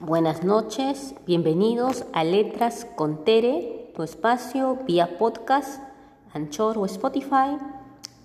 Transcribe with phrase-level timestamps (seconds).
[0.00, 5.80] Buenas noches, bienvenidos a Letras con Tere, tu espacio vía podcast,
[6.32, 7.56] Anchor o Spotify,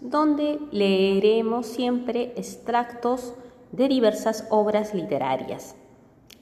[0.01, 3.35] donde leeremos siempre extractos
[3.71, 5.75] de diversas obras literarias.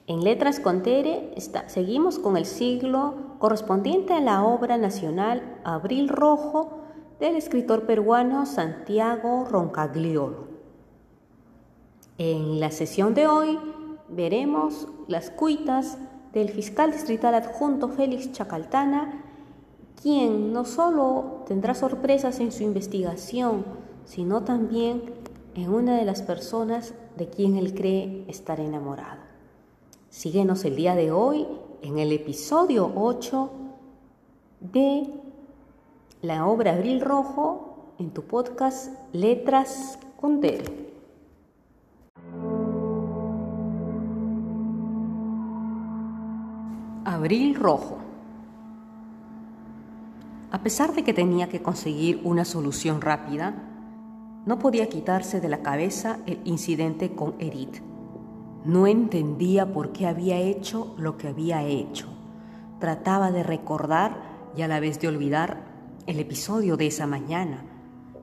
[0.06, 1.34] En Letras con Tere
[1.66, 6.80] seguimos con el siglo correspondiente a la obra nacional Abril Rojo
[7.20, 10.48] del escritor peruano Santiago Roncagliolo.
[12.16, 13.58] En la sesión de hoy
[14.08, 15.98] veremos las cuitas
[16.32, 19.24] del fiscal distrital adjunto Félix Chacaltana,
[20.00, 23.64] quien no solo tendrá sorpresas en su investigación,
[24.04, 25.02] sino también
[25.54, 29.20] en una de las personas de quien él cree estar enamorado.
[30.08, 31.46] Síguenos el día de hoy
[31.82, 33.50] en el episodio 8
[34.60, 35.08] de
[36.22, 40.97] la obra Abril Rojo en tu podcast Letras con Tere.
[47.18, 47.98] Abril Rojo.
[50.52, 53.56] A pesar de que tenía que conseguir una solución rápida,
[54.46, 57.82] no podía quitarse de la cabeza el incidente con Edith.
[58.64, 62.06] No entendía por qué había hecho lo que había hecho.
[62.78, 65.64] Trataba de recordar y a la vez de olvidar
[66.06, 67.64] el episodio de esa mañana.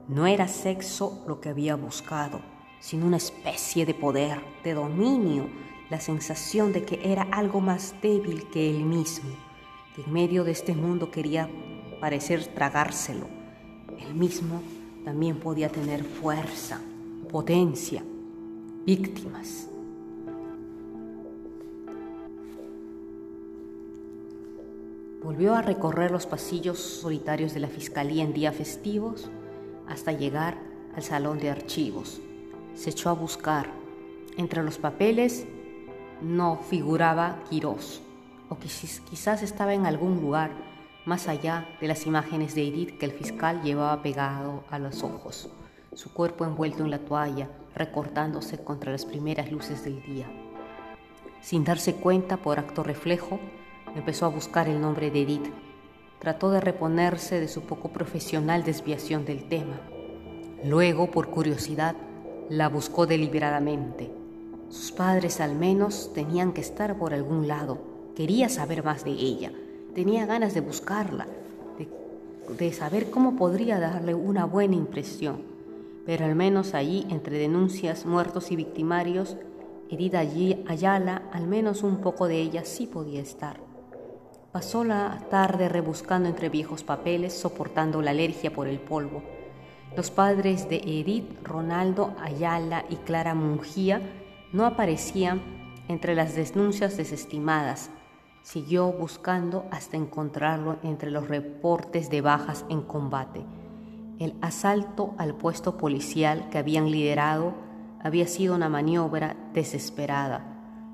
[0.08, 2.40] No era sexo lo que había buscado,
[2.80, 5.50] sino una especie de poder, de dominio,
[5.90, 9.30] la sensación de que era algo más débil que él mismo,
[9.96, 11.50] que en medio de este mundo quería
[12.00, 13.28] parecer tragárselo.
[14.00, 14.62] Él mismo
[15.04, 16.82] también podía tener fuerza,
[17.32, 18.04] potencia,
[18.86, 19.70] víctimas.
[25.24, 29.30] Volvió a recorrer los pasillos solitarios de la Fiscalía en días festivos
[29.88, 30.58] hasta llegar
[30.96, 32.22] al salón de archivos.
[32.76, 33.72] Se echó a buscar
[34.38, 35.48] entre los papeles
[36.26, 38.02] no figuraba Quirós,
[38.50, 40.50] o quizás estaba en algún lugar
[41.06, 45.50] más allá de las imágenes de Edith que el fiscal llevaba pegado a los ojos,
[45.94, 50.26] su cuerpo envuelto en la toalla, recortándose contra las primeras luces del día.
[51.42, 53.40] Sin darse cuenta, por acto reflejo,
[53.96, 55.54] empezó a buscar el nombre de Edith.
[56.18, 59.80] Trató de reponerse de su poco profesional desviación del tema.
[60.64, 61.96] Luego, por curiosidad,
[62.50, 64.25] la buscó deliberadamente
[64.70, 67.78] sus padres al menos tenían que estar por algún lado.
[68.16, 69.52] Quería saber más de ella.
[69.94, 71.28] Tenía ganas de buscarla,
[72.58, 75.42] de, saber cómo podría darle una buena impresión.
[76.06, 79.38] Pero al menos allí, entre denuncias, muertos y victimarios,
[79.90, 83.60] herida allí Ayala, al menos un poco de ella sí podía estar.
[84.52, 89.24] Pasó la tarde rebuscando entre viejos papeles, soportando la alergia por el polvo.
[89.96, 94.02] Los padres de Edith, Ronaldo, Ayala y Clara Mungía
[94.56, 95.38] no aparecía
[95.90, 97.90] entre las denuncias desestimadas.
[98.42, 103.46] Siguió buscando hasta encontrarlo entre los reportes de bajas en combate.
[104.18, 107.54] El asalto al puesto policial que habían liderado
[108.02, 110.46] había sido una maniobra desesperada.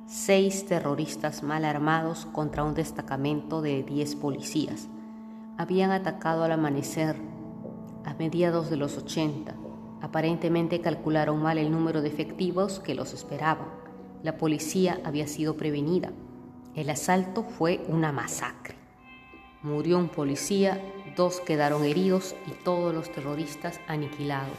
[0.07, 4.87] Seis terroristas mal armados contra un destacamento de diez policías.
[5.59, 7.15] Habían atacado al amanecer
[8.05, 9.53] a mediados de los 80
[10.01, 13.67] Aparentemente calcularon mal el número de efectivos que los esperaban.
[14.23, 16.11] La policía había sido prevenida.
[16.75, 18.75] El asalto fue una masacre.
[19.61, 20.81] Murió un policía,
[21.15, 24.57] dos quedaron heridos y todos los terroristas aniquilados.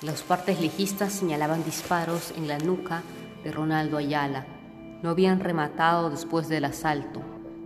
[0.00, 3.02] Las partes legistas señalaban disparos en la nuca
[3.44, 4.46] de Ronaldo Ayala.
[5.02, 7.20] No habían rematado después del asalto.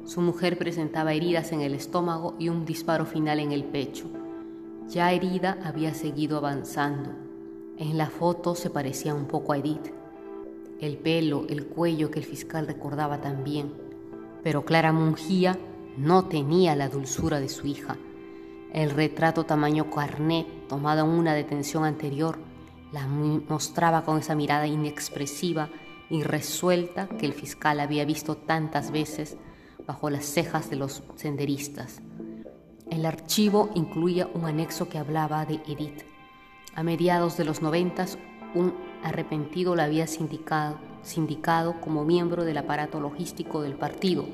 [0.04, 4.10] Su mujer presentaba heridas en el estómago y un disparo final en el pecho.
[4.92, 7.12] Ya herida había seguido avanzando.
[7.78, 9.90] En la foto se parecía un poco a Edith.
[10.82, 13.72] El pelo, el cuello que el fiscal recordaba también.
[14.42, 15.58] Pero Clara Mungía
[15.96, 17.96] no tenía la dulzura de su hija.
[18.70, 22.38] El retrato tamaño carnet, tomado en una detención anterior,
[22.92, 25.70] la mostraba con esa mirada inexpresiva
[26.10, 29.38] y resuelta que el fiscal había visto tantas veces
[29.86, 32.02] bajo las cejas de los senderistas.
[32.92, 36.02] El archivo incluía un anexo que hablaba de Edith.
[36.74, 38.18] A mediados de los noventas,
[38.54, 44.26] un arrepentido la había sindicado, sindicado como miembro del aparato logístico del partido.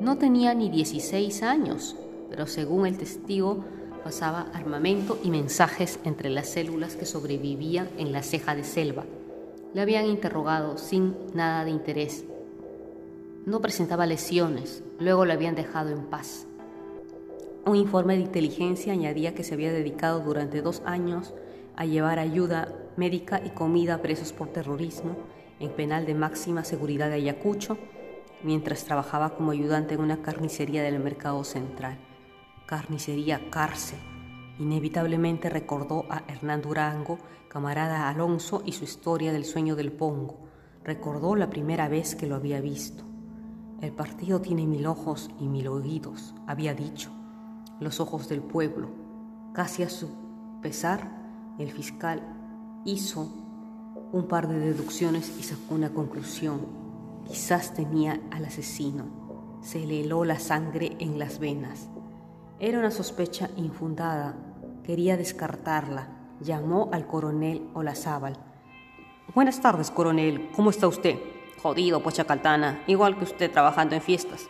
[0.00, 1.96] No tenía ni 16 años,
[2.30, 3.62] pero según el testigo
[4.02, 9.04] pasaba armamento y mensajes entre las células que sobrevivían en la ceja de selva.
[9.74, 12.24] Le habían interrogado sin nada de interés.
[13.44, 16.45] No presentaba lesiones, luego la habían dejado en paz.
[17.66, 21.34] Un informe de inteligencia añadía que se había dedicado durante dos años
[21.74, 25.16] a llevar ayuda médica y comida a presos por terrorismo
[25.58, 27.76] en penal de máxima seguridad de Ayacucho,
[28.44, 31.98] mientras trabajaba como ayudante en una carnicería del mercado central.
[32.66, 33.98] Carnicería cárcel.
[34.60, 37.18] Inevitablemente recordó a Hernán Durango,
[37.48, 40.38] camarada Alonso y su historia del sueño del Pongo.
[40.84, 43.02] Recordó la primera vez que lo había visto.
[43.80, 47.15] El partido tiene mil ojos y mil oídos, había dicho.
[47.80, 48.88] Los ojos del pueblo.
[49.52, 50.08] Casi a su
[50.62, 51.10] pesar,
[51.58, 52.22] el fiscal
[52.84, 53.28] hizo
[54.12, 56.60] un par de deducciones y sacó una conclusión.
[57.26, 59.04] Quizás tenía al asesino.
[59.60, 61.88] Se le heló la sangre en las venas.
[62.58, 64.36] Era una sospecha infundada.
[64.84, 66.08] Quería descartarla.
[66.40, 68.36] Llamó al coronel Olazábal.
[69.34, 70.50] Buenas tardes, coronel.
[70.54, 71.18] ¿Cómo está usted?
[71.62, 72.82] Jodido, pues Chacaltana.
[72.86, 74.48] Igual que usted trabajando en fiestas.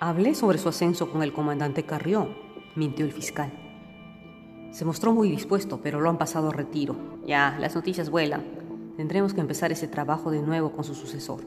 [0.00, 2.36] Hablé sobre su ascenso con el comandante Carrión,
[2.74, 3.52] mintió el fiscal.
[4.70, 6.96] Se mostró muy dispuesto, pero lo han pasado a retiro.
[7.26, 8.44] Ya, las noticias vuelan.
[8.96, 11.40] Tendremos que empezar ese trabajo de nuevo con su sucesor.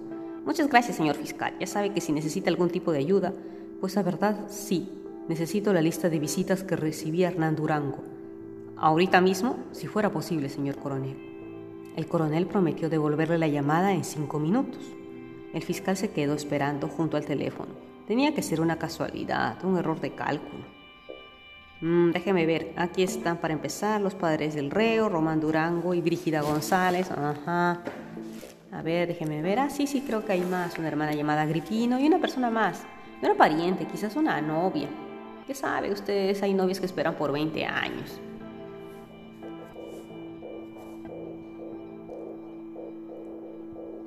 [0.45, 1.53] Muchas gracias, señor fiscal.
[1.59, 3.33] Ya sabe que si necesita algún tipo de ayuda,
[3.79, 4.99] pues la verdad sí,
[5.29, 7.99] Necesito la lista de visitas que recibía Hernán Durango.
[8.77, 11.17] Ahorita mismo, si fuera posible, señor coronel.
[11.95, 14.81] El coronel prometió devolverle la llamada en cinco minutos.
[15.53, 17.88] El fiscal se quedó esperando junto al teléfono.
[18.09, 20.63] Tenía que ser una casualidad, un error de cálculo.
[21.79, 26.41] Mm, déjeme ver, aquí están para empezar los padres del reo, Román Durango y Brígida
[26.41, 27.11] González.
[27.11, 27.83] Ajá.
[28.71, 29.59] A ver, déjeme ver.
[29.59, 30.79] Ah, sí, sí, creo que hay más.
[30.79, 32.81] Una hermana llamada Gripino y una persona más.
[33.21, 34.89] No era pariente, quizás una novia.
[35.45, 36.41] ¿Qué sabe ustedes?
[36.41, 38.19] Hay novias que esperan por 20 años.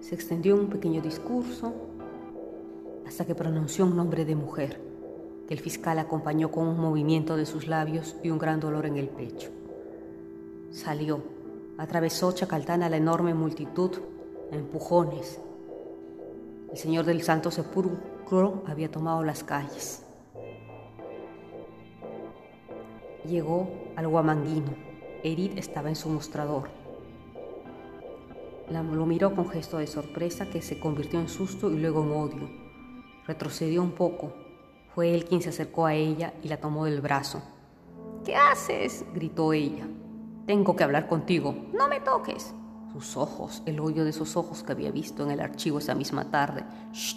[0.00, 1.91] Se extendió un pequeño discurso
[3.12, 4.80] hasta que pronunció un nombre de mujer,
[5.46, 8.96] que el fiscal acompañó con un movimiento de sus labios y un gran dolor en
[8.96, 9.50] el pecho.
[10.70, 11.22] Salió,
[11.76, 13.90] atravesó Chacaltana la enorme multitud
[14.50, 15.38] a empujones.
[16.70, 20.06] El señor del Santo Sepulcro había tomado las calles.
[23.28, 24.74] Llegó al Guamanguino.
[25.22, 26.70] Edith estaba en su mostrador.
[28.70, 32.10] La, lo miró con gesto de sorpresa que se convirtió en susto y luego en
[32.12, 32.61] odio.
[33.26, 34.32] Retrocedió un poco.
[34.94, 37.42] Fue él quien se acercó a ella y la tomó del brazo.
[38.24, 39.04] ¿Qué haces?
[39.14, 39.86] gritó ella.
[40.46, 41.54] Tengo que hablar contigo.
[41.72, 42.52] No me toques.
[42.92, 46.30] Sus ojos, el hoyo de esos ojos que había visto en el archivo esa misma
[46.30, 46.64] tarde.
[46.92, 47.16] ¡Shh!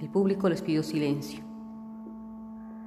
[0.00, 1.42] El público les pidió silencio.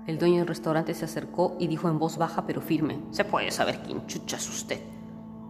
[0.06, 3.52] El dueño del restaurante se acercó y dijo en voz baja pero firme: ¿Se puede
[3.52, 4.80] saber quién chucha es usted?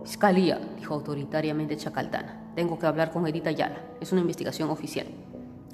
[0.04, 2.54] Fiscalía, dijo autoritariamente Chacaltana.
[2.56, 3.81] Tengo que hablar con Edith Ayala.
[4.00, 5.07] Es una investigación oficial.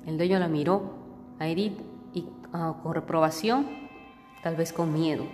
[0.06, 1.03] El dueño la miró
[1.40, 1.80] a Edith
[2.14, 3.68] y ah, con reprobación,
[4.42, 5.26] tal vez con miedo,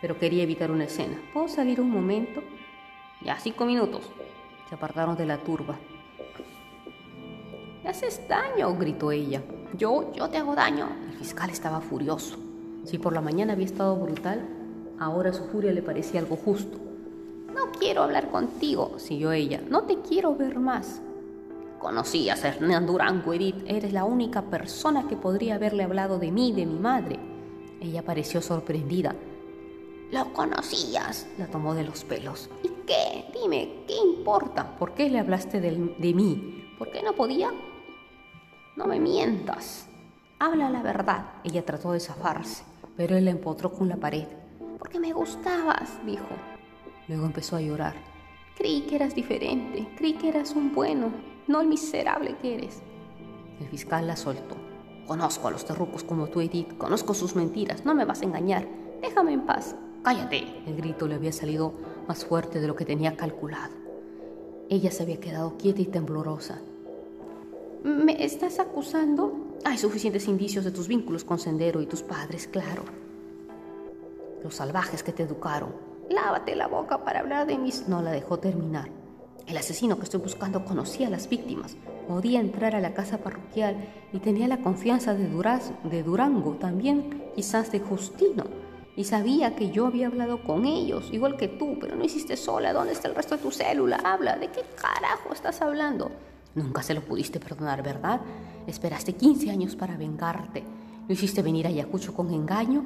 [0.00, 1.16] pero quería evitar una escena.
[1.32, 2.42] ¿Puedo salir un momento?
[3.22, 4.02] Ya cinco minutos.
[4.68, 5.76] Se apartaron de la turba.
[7.82, 8.76] ¿Me haces daño?
[8.76, 9.42] gritó ella.
[9.76, 10.88] Yo, yo te hago daño.
[11.08, 12.36] El fiscal estaba furioso.
[12.84, 14.46] Si por la mañana había estado brutal,
[14.98, 16.78] ahora su furia le parecía algo justo.
[17.54, 19.60] No quiero hablar contigo, siguió ella.
[19.68, 21.00] No te quiero ver más.
[21.78, 23.64] Conocías a Hernán Durango, Edith.
[23.66, 27.18] Eres la única persona que podría haberle hablado de mí, de mi madre.
[27.80, 29.14] Ella pareció sorprendida.
[30.10, 31.26] ¿Lo conocías?
[31.38, 32.48] La tomó de los pelos.
[32.62, 33.26] ¿Y qué?
[33.32, 34.76] Dime, ¿qué importa?
[34.78, 36.74] ¿Por qué le hablaste de, de mí?
[36.78, 37.50] ¿Por qué no podía?
[38.76, 39.88] No me mientas.
[40.38, 41.26] Habla la verdad.
[41.44, 42.64] Ella trató de zafarse
[42.96, 44.26] pero él la empotró con la pared.
[44.78, 46.26] Porque me gustabas, dijo.
[47.08, 47.94] Luego empezó a llorar.
[48.56, 51.10] Creí que eras diferente, creí que eras un bueno,
[51.46, 52.82] no el miserable que eres.
[53.60, 54.56] El fiscal la soltó.
[55.06, 58.66] Conozco a los terrucos como tú, Edith, conozco sus mentiras, no me vas a engañar.
[59.00, 59.76] Déjame en paz.
[60.02, 60.44] Cállate.
[60.66, 61.72] El grito le había salido
[62.08, 63.74] más fuerte de lo que tenía calculado.
[64.68, 66.60] Ella se había quedado quieta y temblorosa.
[67.84, 69.32] ¿Me estás acusando?
[69.64, 72.82] Hay suficientes indicios de tus vínculos con Sendero y tus padres, claro.
[74.42, 75.72] Los salvajes que te educaron.
[76.10, 77.88] Lávate la boca para hablar de mis...
[77.88, 78.88] No la dejó terminar.
[79.46, 81.76] El asesino que estoy buscando conocía a las víctimas,
[82.08, 83.76] podía entrar a la casa parroquial
[84.12, 88.44] y tenía la confianza de, Duraz, de Durango, también quizás de Justino,
[88.96, 92.72] y sabía que yo había hablado con ellos, igual que tú, pero no hiciste sola.
[92.72, 93.96] ¿Dónde está el resto de tu célula?
[94.02, 96.10] Habla, ¿de qué carajo estás hablando?
[96.54, 98.22] Nunca se lo pudiste perdonar, ¿verdad?
[98.66, 100.64] Esperaste 15 años para vengarte.
[101.06, 102.82] Lo hiciste venir a Ayacucho con engaño.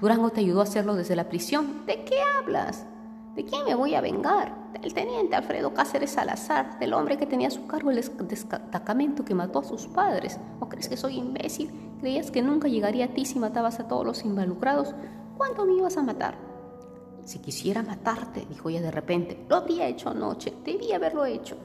[0.00, 1.84] Durango te ayudó a hacerlo desde la prisión.
[1.86, 2.86] ¿De qué hablas?
[3.34, 4.72] ¿De quién me voy a vengar?
[4.72, 9.34] Del teniente Alfredo Cáceres Salazar, del hombre que tenía a su cargo el destacamento que
[9.34, 10.40] mató a sus padres.
[10.58, 11.70] ¿O crees que soy imbécil?
[12.00, 14.94] ¿Creías que nunca llegaría a ti si matabas a todos los involucrados?
[15.36, 16.34] ¿Cuándo me ibas a matar?
[17.24, 21.56] Si quisiera matarte, dijo ella de repente, lo había hecho anoche, debía haberlo hecho.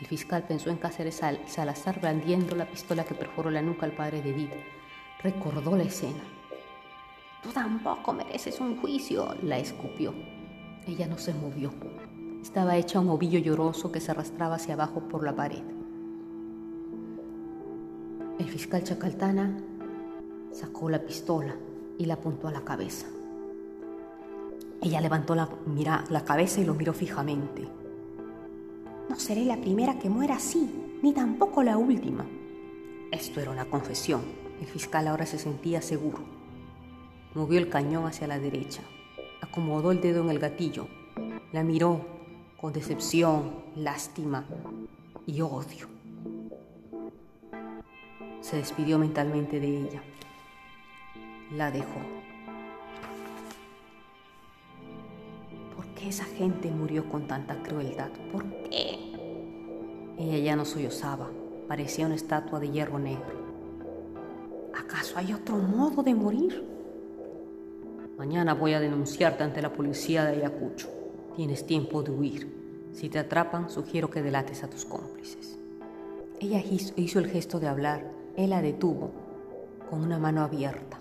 [0.00, 4.22] El fiscal pensó en Cáceres Salazar blandiendo la pistola que perforó la nuca al padre
[4.22, 4.52] de Edith.
[5.22, 6.22] Recordó la escena.
[7.42, 10.12] Tú tampoco mereces un juicio, la escupió.
[10.88, 11.70] Ella no se movió.
[12.40, 15.62] Estaba hecha un ovillo lloroso que se arrastraba hacia abajo por la pared.
[18.38, 19.54] El fiscal Chacaltana
[20.50, 21.54] sacó la pistola
[21.98, 23.06] y la apuntó a la cabeza.
[24.80, 27.68] Ella levantó la, mira, la cabeza y lo miró fijamente.
[29.10, 30.70] No seré la primera que muera así,
[31.02, 32.24] ni tampoco la última.
[33.12, 34.22] Esto era una confesión.
[34.58, 36.20] El fiscal ahora se sentía seguro.
[37.34, 38.82] Movió el cañón hacia la derecha,
[39.58, 40.86] acomodó el dedo en el gatillo,
[41.52, 42.00] la miró
[42.60, 44.44] con decepción, lástima
[45.26, 45.88] y odio.
[48.40, 50.02] Se despidió mentalmente de ella.
[51.56, 51.98] La dejó.
[55.74, 58.10] ¿Por qué esa gente murió con tanta crueldad?
[58.30, 58.96] ¿Por qué?
[60.18, 61.28] Ella ya no sollozaba,
[61.66, 63.34] parecía una estatua de hierro negro.
[64.72, 66.77] ¿Acaso hay otro modo de morir?
[68.18, 70.88] Mañana voy a denunciarte ante la policía de Ayacucho.
[71.36, 72.90] Tienes tiempo de huir.
[72.92, 75.56] Si te atrapan, sugiero que delates a tus cómplices.
[76.40, 76.60] Ella
[76.96, 78.10] hizo el gesto de hablar.
[78.36, 79.12] Él la detuvo
[79.88, 80.98] con una mano abierta.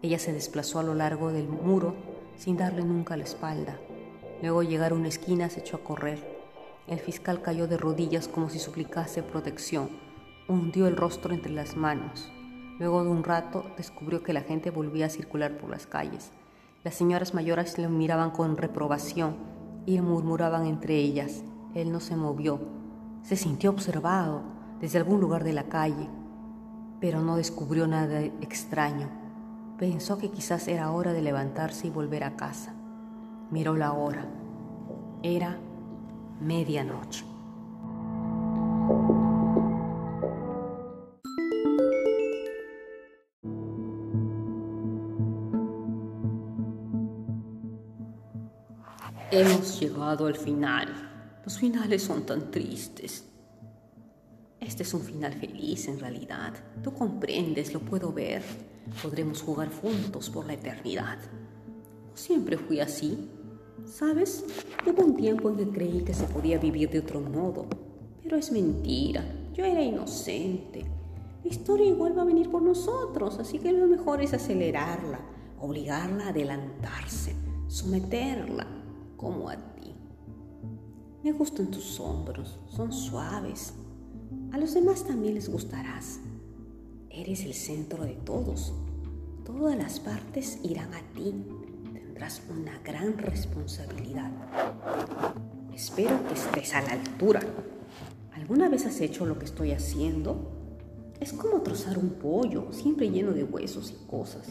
[0.00, 1.94] Ella se desplazó a lo largo del muro
[2.38, 3.78] sin darle nunca la espalda.
[4.40, 6.38] Luego llegar a una esquina se echó a correr.
[6.86, 9.90] El fiscal cayó de rodillas como si suplicase protección.
[10.48, 12.32] Hundió el rostro entre las manos.
[12.78, 16.32] Luego de un rato descubrió que la gente volvía a circular por las calles.
[16.86, 19.34] Las señoras mayores le miraban con reprobación
[19.86, 21.42] y murmuraban entre ellas.
[21.74, 22.60] Él no se movió.
[23.24, 24.42] Se sintió observado
[24.80, 26.08] desde algún lugar de la calle,
[27.00, 29.08] pero no descubrió nada extraño.
[29.78, 32.72] Pensó que quizás era hora de levantarse y volver a casa.
[33.50, 34.24] Miró la hora.
[35.24, 35.58] Era
[36.40, 37.24] medianoche.
[49.66, 51.40] Llegado al final.
[51.44, 53.24] Los finales son tan tristes.
[54.60, 56.54] Este es un final feliz en realidad.
[56.84, 58.42] Tú comprendes, lo puedo ver.
[59.02, 61.18] Podremos jugar juntos por la eternidad.
[62.14, 63.28] siempre fui así.
[63.84, 64.44] ¿Sabes?
[64.86, 67.66] Hubo un tiempo en que creí que se podía vivir de otro modo.
[68.22, 69.24] Pero es mentira.
[69.52, 70.84] Yo era inocente.
[71.42, 75.20] La historia igual va a venir por nosotros, así que lo mejor es acelerarla,
[75.60, 77.34] obligarla a adelantarse,
[77.68, 78.75] someterla
[79.16, 79.94] como a ti.
[81.22, 83.74] Me gustan tus hombros, son suaves.
[84.52, 86.20] A los demás también les gustarás.
[87.10, 88.74] Eres el centro de todos.
[89.44, 91.34] Todas las partes irán a ti.
[91.92, 94.30] Tendrás una gran responsabilidad.
[95.74, 97.40] Espero que estés a la altura.
[98.32, 100.52] ¿Alguna vez has hecho lo que estoy haciendo?
[101.20, 104.48] Es como trozar un pollo, siempre lleno de huesos y cosas.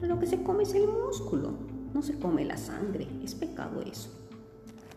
[0.00, 1.77] Pero lo que se come es el músculo.
[1.98, 4.08] No se come la sangre, es pecado eso.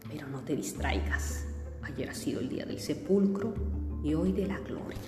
[0.07, 1.45] Pero no te distraigas.
[1.81, 3.55] Ayer ha sido el día del sepulcro
[4.03, 4.99] y hoy de la gloria.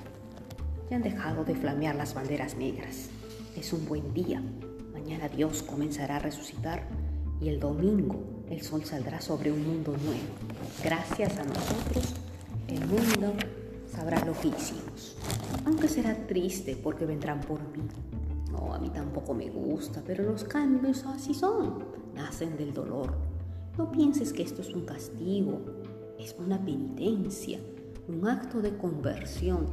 [0.89, 3.12] Ya han dejado de flamear las banderas negras.
[3.55, 4.41] Es un buen día.
[4.91, 6.81] Mañana Dios comenzará a resucitar
[7.39, 10.33] y el domingo el sol saldrá sobre un mundo nuevo.
[10.83, 12.15] Gracias a nosotros,
[12.69, 13.35] el mundo
[13.88, 15.15] sabrá lo que hicimos.
[15.63, 17.83] Aunque será triste porque vendrán por mí
[18.74, 21.83] a mí tampoco me gusta, pero los cambios así son,
[22.13, 23.13] nacen del dolor.
[23.77, 25.62] No pienses que esto es un castigo,
[26.19, 27.60] es una penitencia,
[28.07, 29.67] un acto de conversión.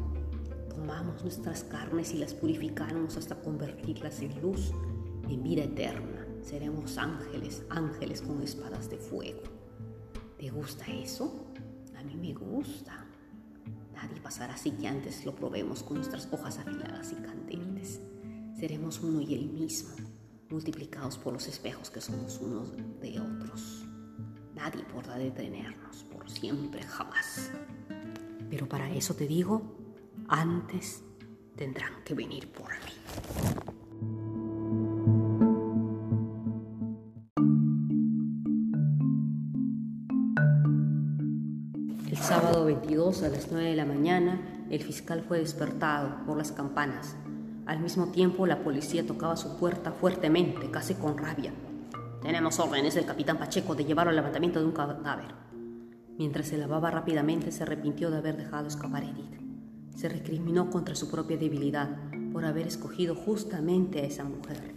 [0.68, 4.72] Tomamos nuestras carnes y las purificamos hasta convertirlas en luz,
[5.28, 6.26] en vida eterna.
[6.42, 9.42] Seremos ángeles, ángeles con espadas de fuego.
[10.38, 11.46] ¿Te gusta eso?
[11.98, 13.06] A mí me gusta.
[13.92, 17.69] Nadie pasará así que antes lo probemos con nuestras hojas afiladas y candentes
[18.60, 19.88] seremos uno y el mismo,
[20.50, 23.86] multiplicados por los espejos que somos unos de otros.
[24.54, 27.50] Nadie podrá detenernos por siempre, jamás.
[28.50, 29.62] Pero para eso te digo,
[30.28, 31.02] antes
[31.56, 32.92] tendrán que venir por mí.
[42.10, 46.52] El sábado 22 a las 9 de la mañana, el fiscal fue despertado por las
[46.52, 47.16] campanas
[47.70, 51.52] al mismo tiempo, la policía tocaba su puerta fuertemente, casi con rabia.
[52.20, 55.32] Tenemos órdenes del capitán Pacheco de llevarlo al levantamiento de un cadáver.
[56.18, 59.40] Mientras se lavaba rápidamente, se arrepintió de haber dejado escapar a Edith.
[59.94, 61.90] Se recriminó contra su propia debilidad
[62.32, 64.74] por haber escogido justamente a esa mujer.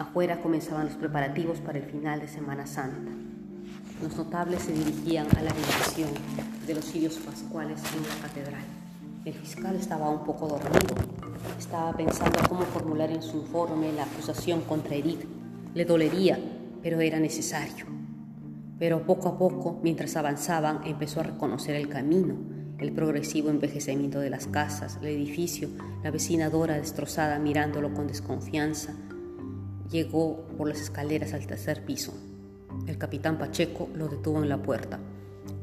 [0.00, 3.12] Afuera comenzaban los preparativos para el final de Semana Santa.
[4.02, 6.10] Los notables se dirigían a la habitación
[6.66, 8.64] de los cirios pascuales en la catedral.
[9.24, 11.23] El fiscal estaba un poco dormido.
[11.58, 15.24] Estaba pensando cómo formular en su informe la acusación contra Edith.
[15.74, 16.38] Le dolería,
[16.82, 17.86] pero era necesario.
[18.78, 22.36] Pero poco a poco, mientras avanzaban, empezó a reconocer el camino,
[22.78, 25.68] el progresivo envejecimiento de las casas, el edificio,
[26.02, 28.94] la vecina Dora destrozada mirándolo con desconfianza.
[29.90, 32.12] Llegó por las escaleras al tercer piso.
[32.86, 34.98] El capitán Pacheco lo detuvo en la puerta.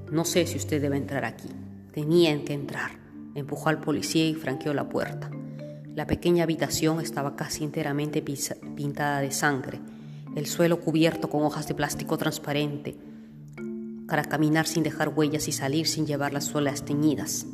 [0.09, 1.49] No sé si usted debe entrar aquí.
[1.91, 2.91] Tenían que entrar.
[3.35, 5.29] Empujó al policía y franqueó la puerta.
[5.93, 9.81] La pequeña habitación estaba casi enteramente pintada de sangre,
[10.37, 12.95] el suelo cubierto con hojas de plástico transparente,
[14.07, 17.45] para caminar sin dejar huellas y salir sin llevar las suelas teñidas.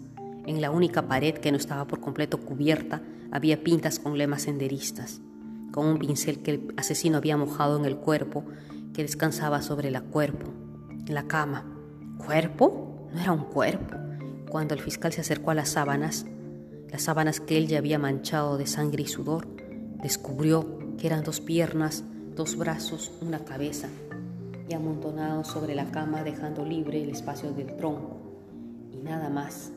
[0.45, 3.01] En la única pared que no estaba por completo cubierta
[3.31, 5.19] había pintas con lemas senderistas,
[5.71, 8.45] con un pincel que el asesino había mojado en el cuerpo
[8.93, 10.53] que descansaba sobre la cuerpo,
[11.07, 11.65] la cama.
[12.23, 13.09] ¿Cuerpo?
[13.13, 13.97] No era un cuerpo.
[14.49, 16.25] Cuando el fiscal se acercó a las sábanas,
[16.89, 19.47] las sábanas que él ya había manchado de sangre y sudor,
[20.01, 22.03] descubrió que eran dos piernas,
[22.35, 23.89] dos brazos, una cabeza,
[24.69, 28.17] y amontonado sobre la cama dejando libre el espacio del tronco,
[28.91, 29.71] y nada más.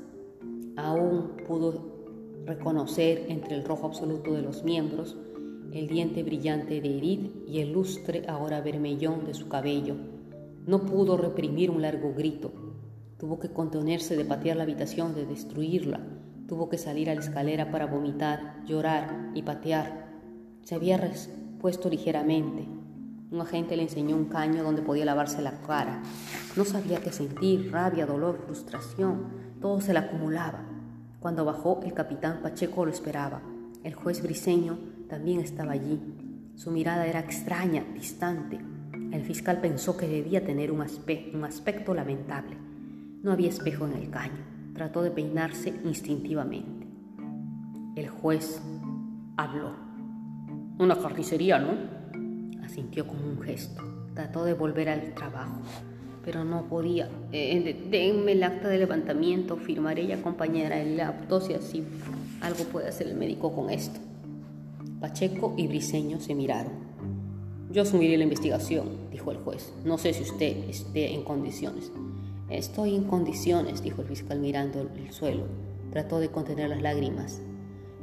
[0.77, 5.17] Aún pudo reconocer entre el rojo absoluto de los miembros
[5.73, 9.95] el diente brillante de Edith y el lustre ahora vermellón de su cabello.
[10.67, 12.53] No pudo reprimir un largo grito.
[13.19, 16.01] Tuvo que contenerse de patear la habitación, de destruirla.
[16.51, 20.09] Tuvo que salir a la escalera para vomitar, llorar y patear.
[20.65, 22.67] Se había respuesto ligeramente.
[23.31, 26.03] Un agente le enseñó un caño donde podía lavarse la cara.
[26.57, 29.29] No sabía qué sentir, rabia, dolor, frustración.
[29.61, 30.65] Todo se le acumulaba.
[31.21, 33.41] Cuando bajó, el capitán Pacheco lo esperaba.
[33.85, 34.77] El juez briseño
[35.09, 36.01] también estaba allí.
[36.57, 38.59] Su mirada era extraña, distante.
[39.13, 42.57] El fiscal pensó que debía tener un, un aspecto lamentable.
[43.23, 44.60] No había espejo en el caño.
[44.75, 46.87] Trató de peinarse instintivamente.
[47.97, 48.63] El juez
[49.37, 49.75] habló.
[50.79, 52.65] Una carnicería, ¿no?
[52.65, 53.83] Asintió con un gesto.
[54.15, 55.61] Trató de volver al trabajo,
[56.25, 57.09] pero no podía.
[57.33, 61.85] Eh, denme el acta de levantamiento, firmaré y acompañaré la autopsia si
[62.41, 64.01] algo puede hacer el médico con esto.
[65.01, 66.73] Pacheco y Briseño se miraron.
[67.71, 69.73] Yo asumiré la investigación, dijo el juez.
[69.85, 71.93] No sé si usted esté en condiciones.
[72.51, 75.47] Estoy en condiciones, dijo el fiscal mirando el suelo.
[75.91, 77.41] Trató de contener las lágrimas.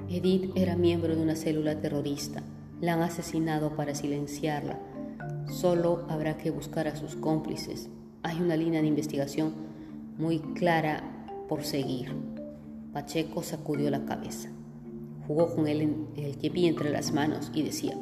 [0.10, 2.44] Edith era miembro de una célula terrorista.
[2.82, 4.80] La han asesinado para silenciarla.
[5.50, 7.90] Solo habrá que buscar a sus cómplices.
[8.24, 9.54] Hay una línea de investigación
[10.18, 11.04] muy clara
[11.48, 12.14] por seguir.
[12.94, 14.50] Pacheco sacudió la cabeza
[15.28, 17.96] jugó con él en el vi entre las manos y decía,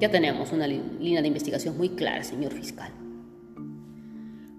[0.00, 2.90] ya tenemos una línea de investigación muy clara, señor fiscal.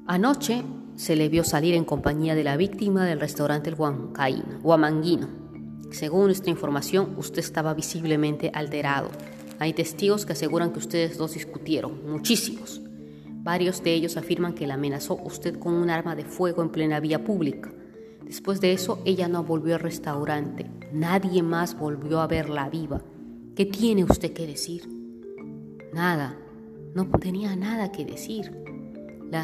[0.06, 0.62] Anoche
[1.02, 3.76] se le vio salir en compañía de la víctima del restaurante El
[4.62, 5.30] Huamanguino.
[5.90, 9.10] Según nuestra información, usted estaba visiblemente alterado.
[9.58, 12.84] Hay testigos que aseguran que ustedes dos discutieron, muchísimos.
[13.42, 17.00] Varios de ellos afirman que la amenazó usted con un arma de fuego en plena
[17.00, 17.74] vía pública.
[18.24, 20.70] Después de eso, ella no volvió al restaurante.
[20.94, 23.02] Nadie más volvió a verla viva.
[23.56, 24.88] ¿Qué tiene usted que decir?
[25.96, 26.38] Nada.
[26.94, 28.71] No tenía nada que decir.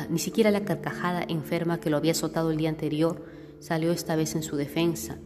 [0.09, 3.23] Ni siquiera la carcajada enferma que lo había azotado el día anterior
[3.59, 5.17] salió esta vez en su defensa.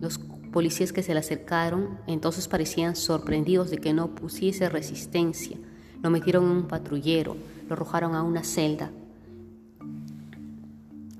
[0.00, 5.56] Los policías que se le acercaron entonces parecían sorprendidos de que no pusiese resistencia.
[6.02, 7.36] Lo metieron en un patrullero,
[7.68, 8.90] lo arrojaron a una celda.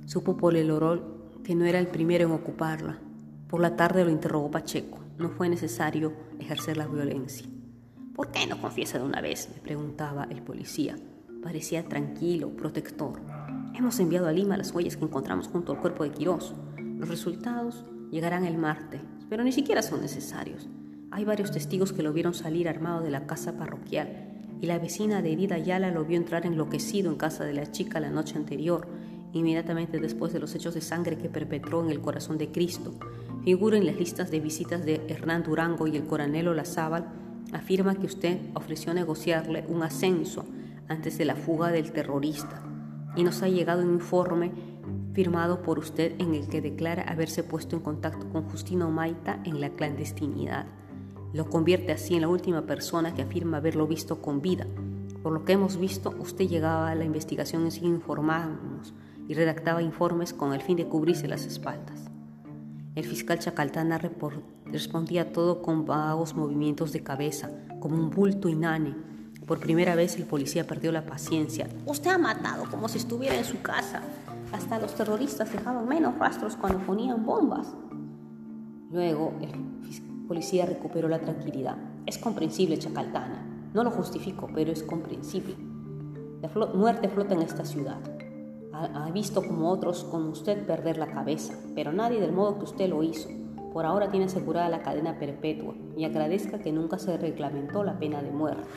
[0.07, 1.03] Supo por el olor
[1.45, 2.99] que no era el primero en ocuparla.
[3.49, 4.99] Por la tarde lo interrogó Pacheco.
[5.17, 7.47] No fue necesario ejercer la violencia.
[8.15, 9.49] ¿Por qué no confiesa de una vez?
[9.55, 10.97] le preguntaba el policía.
[11.45, 13.21] Parecía tranquilo, protector.
[13.75, 16.55] Hemos enviado a Lima las huellas que encontramos junto al cuerpo de Quirós.
[16.79, 20.67] Los resultados llegarán el martes, pero ni siquiera son necesarios.
[21.11, 24.09] Hay varios testigos que lo vieron salir armado de la casa parroquial
[24.63, 28.01] y la vecina de Herida Ayala lo vio entrar enloquecido en casa de la chica
[28.01, 28.89] la noche anterior
[29.35, 32.95] inmediatamente después de los hechos de sangre que perpetró en el corazón de Cristo.
[33.45, 37.05] Figura en las listas de visitas de Hernán Durango y el coronel Olazábal
[37.53, 40.47] afirma que usted ofreció negociarle un ascenso
[40.89, 42.63] antes de la fuga del terrorista
[43.17, 44.53] y nos ha llegado un informe
[45.13, 49.61] firmado por usted en el que declara haberse puesto en contacto con Justino Maita en
[49.61, 50.67] la clandestinidad.
[51.33, 54.67] Lo convierte así en la última persona que afirma haberlo visto con vida.
[55.23, 58.93] Por lo que hemos visto, usted llegaba a la investigación sin informarnos
[59.29, 62.11] y redactaba informes con el fin de cubrirse las espaldas.
[62.95, 63.99] El fiscal Chacaltana
[64.67, 68.95] respondía todo con vagos movimientos de cabeza, como un bulto inane.
[69.47, 71.69] Por primera vez el policía perdió la paciencia.
[71.85, 74.01] Usted ha matado como si estuviera en su casa.
[74.53, 77.75] Hasta los terroristas dejaban menos rastros cuando ponían bombas.
[78.91, 79.51] Luego el
[80.27, 81.77] policía recuperó la tranquilidad.
[82.07, 83.71] Es comprensible, Chacaltana.
[83.75, 85.57] No lo justifico, pero es comprensible.
[86.41, 87.99] La muerte flota en esta ciudad.
[88.73, 92.89] Ha, visto como otros como usted perder la cabeza, pero nadie del modo que usted
[92.89, 93.29] lo hizo.
[93.73, 98.23] Por ahora tiene asegurada la cadena perpetua y agradezca que nunca se reglamentó la pena
[98.23, 98.69] de muerte.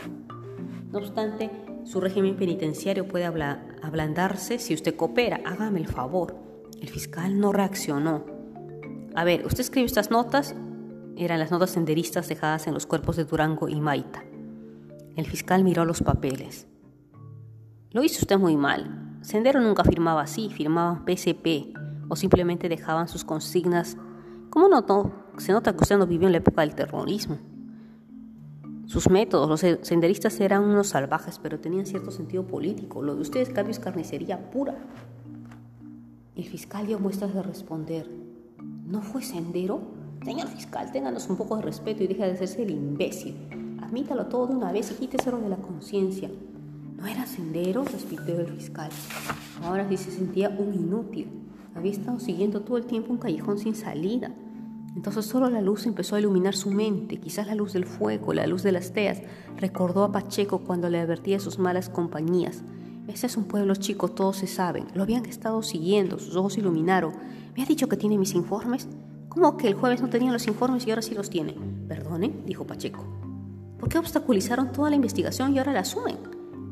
[0.91, 1.51] No obstante,
[1.83, 5.41] su régimen penitenciario puede ablandarse si usted coopera.
[5.45, 6.35] Hágame el favor.
[6.81, 8.25] El fiscal no reaccionó.
[9.15, 10.55] A ver, usted escribió estas notas.
[11.17, 14.23] Eran las notas senderistas dejadas en los cuerpos de Durango y Maita.
[15.15, 16.67] El fiscal miró los papeles.
[17.91, 19.17] Lo hizo usted muy mal.
[19.21, 21.75] Sendero nunca firmaba así, firmaban PCP
[22.07, 23.97] o simplemente dejaban sus consignas.
[24.49, 25.11] ¿Cómo notó?
[25.37, 27.39] Se nota que usted no vivió en la época del terrorismo.
[28.87, 33.01] Sus métodos, los senderistas eran unos salvajes, pero tenían cierto sentido político.
[33.01, 34.75] Lo de ustedes, cambio, es carnicería pura.
[36.37, 38.09] El fiscal dio muestras de responder.
[38.85, 39.81] ¿No fue sendero?
[40.23, 43.35] Señor fiscal, ténganos un poco de respeto y deja de hacerse el imbécil.
[43.83, 46.31] Admítalo todo de una vez y quíteselo de la conciencia.
[46.97, 47.83] ¿No era sendero?
[47.83, 48.89] respitió el fiscal.
[49.63, 51.27] Ahora sí se sentía un inútil.
[51.75, 54.31] Había estado siguiendo todo el tiempo un callejón sin salida.
[54.97, 58.47] Entonces solo la luz empezó a iluminar su mente, quizás la luz del fuego, la
[58.47, 59.21] luz de las teas.
[59.55, 62.63] Recordó a Pacheco cuando le advertía sus malas compañías.
[63.07, 64.87] Ese es un pueblo chico, todos se saben.
[64.95, 67.13] Lo habían estado siguiendo, sus ojos iluminaron.
[67.55, 68.87] ¿Me ha dicho que tiene mis informes?
[69.29, 71.55] ¿Cómo que el jueves no tenía los informes y ahora sí los tiene?
[71.87, 73.05] Perdone, dijo Pacheco.
[73.77, 76.17] ¿Por qué obstaculizaron toda la investigación y ahora la asumen?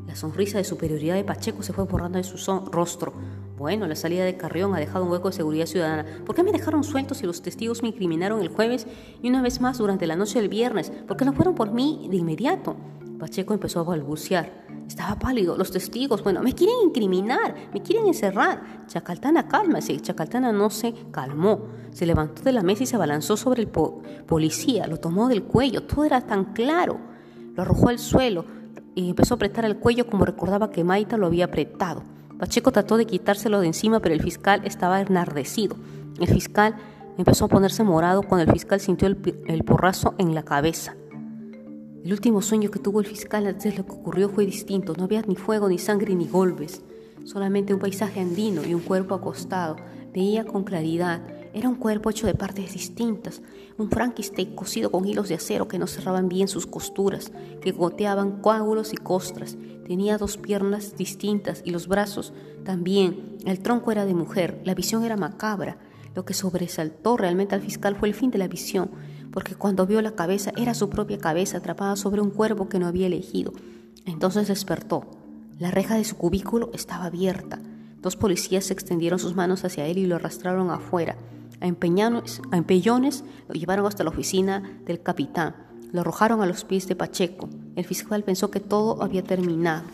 [0.08, 2.36] La sonrisa de superioridad de Pacheco se fue borrando de su
[2.72, 3.12] rostro.
[3.56, 6.04] Bueno, la salida de Carrión ha dejado un hueco de seguridad ciudadana.
[6.26, 8.86] ¿Por qué me dejaron sueltos si los testigos me incriminaron el jueves
[9.22, 10.90] y una vez más durante la noche del viernes?
[10.90, 12.76] ¿Por qué no fueron por mí de inmediato?
[13.18, 14.66] Pacheco empezó a balbucear.
[14.86, 15.56] Estaba pálido.
[15.56, 18.86] Los testigos, bueno, me quieren incriminar, me quieren encerrar.
[18.88, 19.98] Chacaltana, cálmese.
[20.00, 21.68] Chacaltana no se calmó.
[21.92, 24.86] Se levantó de la mesa y se abalanzó sobre el policía.
[24.86, 25.84] Lo tomó del cuello.
[25.84, 27.00] Todo era tan claro.
[27.54, 28.44] Lo arrojó al suelo
[28.94, 32.15] y empezó a apretar el cuello como recordaba que Maita lo había apretado.
[32.38, 35.76] Pacheco trató de quitárselo de encima, pero el fiscal estaba enardecido.
[36.20, 36.76] El fiscal
[37.16, 40.94] empezó a ponerse morado cuando el fiscal sintió el, porrazo en la cabeza.
[42.04, 44.94] El último sueño que tuvo el fiscal antes de lo que ocurrió fue distinto.
[44.96, 46.82] No había ni fuego, ni sangre, ni golpes.
[47.24, 49.76] Solamente un paisaje andino y un cuerpo acostado.
[50.12, 51.22] Veía con claridad.
[51.56, 53.42] Era un cuerpo hecho de partes distintas,
[53.78, 58.40] un Frankenstein cosido con hilos de acero que no cerraban bien sus costuras, que goteaban
[58.42, 62.32] coágulos y costras, Tenía dos piernas distintas y los brazos
[62.64, 63.36] también.
[63.44, 65.78] El tronco era de mujer, la visión era macabra.
[66.16, 68.90] Lo que sobresaltó realmente al fiscal fue el fin de la visión,
[69.30, 72.88] porque cuando vio la cabeza era su propia cabeza atrapada sobre un cuervo que no
[72.88, 73.52] había elegido.
[74.06, 75.04] Entonces despertó.
[75.60, 77.60] La reja de su cubículo estaba abierta.
[78.02, 81.16] Dos policías extendieron sus manos hacia él y lo arrastraron afuera.
[81.60, 85.54] A, empellones lo llevaron hasta la oficina del capitán.
[85.92, 87.48] Lo arrojaron a los pies de Pacheco.
[87.76, 89.84] El fiscal pensó que todo había terminado.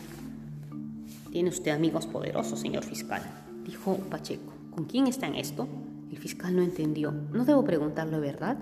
[1.31, 3.21] Tiene usted amigos poderosos, señor fiscal,
[3.65, 4.53] dijo Pacheco.
[4.71, 5.67] ¿Con quién está en esto?
[6.11, 7.11] El fiscal no entendió.
[7.11, 8.57] No debo preguntarle, ¿verdad?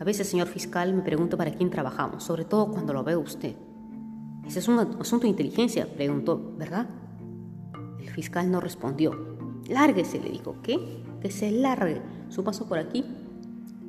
[0.00, 3.54] A veces, señor fiscal, me pregunto para quién trabajamos, sobre todo cuando lo veo usted.
[4.46, 6.88] Ese es un asunto de inteligencia, preguntó, ¿verdad?
[8.00, 9.36] El fiscal no respondió.
[9.68, 10.56] Lárguese, le dijo.
[10.62, 11.03] ¿Qué?
[11.24, 12.02] Que se largue.
[12.28, 13.02] Su paso por aquí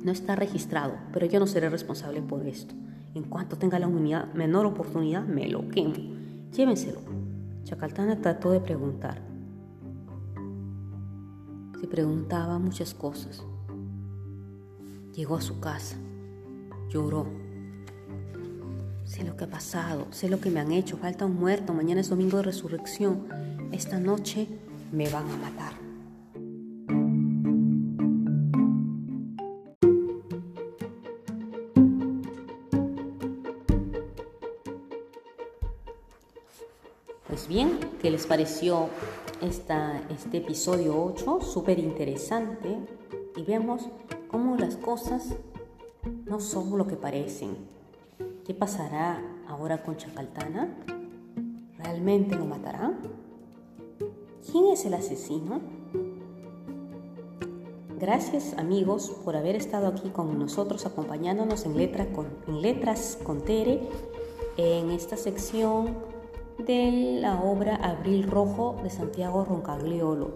[0.02, 2.74] no está registrado, pero yo no seré responsable por esto.
[3.14, 5.92] En cuanto tenga la menor oportunidad, me lo quemo.
[6.50, 7.00] Llévenselo.
[7.64, 9.20] Chacaltana trató de preguntar.
[11.78, 13.44] Se preguntaba muchas cosas.
[15.12, 15.98] Llegó a su casa.
[16.88, 17.26] Lloró.
[19.04, 20.96] Sé lo que ha pasado, sé lo que me han hecho.
[20.96, 21.74] Falta un muerto.
[21.74, 23.26] Mañana es domingo de resurrección.
[23.72, 24.48] Esta noche
[24.90, 25.85] me van a matar.
[38.06, 38.88] ¿Qué les pareció
[39.42, 41.40] esta, este episodio 8?
[41.40, 42.78] Súper interesante.
[43.34, 43.88] Y vemos
[44.28, 45.34] cómo las cosas
[46.24, 47.56] no son lo que parecen.
[48.44, 50.72] ¿Qué pasará ahora con Chacaltana?
[51.78, 52.96] ¿Realmente lo matará?
[54.52, 55.60] ¿Quién es el asesino?
[57.98, 63.40] Gracias amigos por haber estado aquí con nosotros acompañándonos en, letra con, en Letras con
[63.40, 63.80] Tere
[64.56, 66.15] en esta sección
[66.58, 70.30] de la obra Abril Rojo de Santiago Roncagliolo.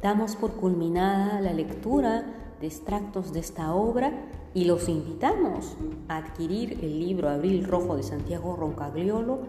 [0.00, 2.24] Damos por culminada la lectura
[2.60, 4.12] de extractos de esta obra
[4.54, 5.76] y los invitamos
[6.08, 9.40] a adquirir el libro Abril Rojo de Santiago Roncagliolo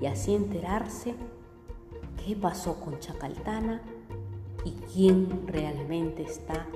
[0.00, 1.14] y así enterarse
[2.24, 3.82] qué pasó con Chacaltana
[4.64, 6.66] y quién realmente está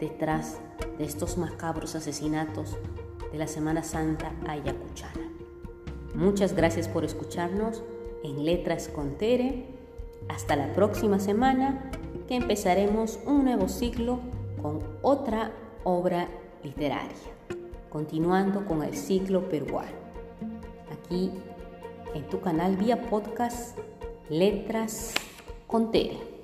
[0.00, 0.58] detrás
[0.98, 2.76] de estos macabros asesinatos
[3.30, 5.30] de la Semana Santa ayacuchana.
[6.14, 7.84] Muchas gracias por escucharnos
[8.22, 9.64] en Letras con Tere.
[10.28, 11.90] Hasta la próxima semana
[12.28, 14.20] que empezaremos un nuevo ciclo
[14.60, 15.52] con otra
[15.84, 16.28] obra
[16.64, 17.16] literaria,
[17.90, 19.90] continuando con el ciclo peruano.
[20.90, 21.30] Aquí
[22.14, 23.78] en tu canal vía podcast
[24.28, 25.14] Letras
[25.66, 26.35] con Tere.